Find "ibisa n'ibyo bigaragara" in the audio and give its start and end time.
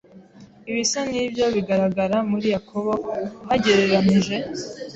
0.69-2.17